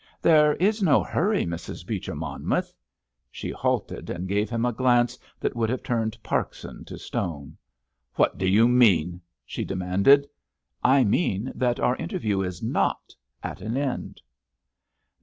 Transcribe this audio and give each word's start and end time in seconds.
"There 0.19 0.55
is 0.55 0.81
no 0.81 1.03
hurry, 1.03 1.45
Mrs. 1.45 1.85
Beecher 1.85 2.15
Monmouth——" 2.15 2.73
She 3.29 3.51
halted 3.51 4.09
and 4.09 4.27
gave 4.27 4.49
him 4.49 4.65
a 4.65 4.73
glance 4.73 5.19
that 5.39 5.55
would 5.55 5.69
have 5.69 5.83
turned 5.83 6.17
Parkson 6.23 6.83
to 6.85 6.97
stone. 6.97 7.55
"What 8.15 8.39
do 8.39 8.47
you 8.47 8.67
mean?" 8.67 9.21
she 9.45 9.63
demanded. 9.63 10.27
"I 10.83 11.03
mean 11.03 11.51
that 11.53 11.79
our 11.79 11.95
interview 11.97 12.41
is 12.41 12.63
not 12.63 13.13
at 13.43 13.61
an 13.61 13.77
end!" 13.77 14.21